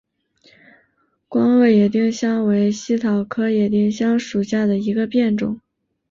[1.27, 5.61] 光萼野丁香为茜草科野丁香属下的一个变种。